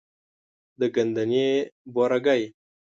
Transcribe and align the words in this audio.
د 0.79 0.81
ګندنې 0.95 1.47
بورګی، 1.93 2.43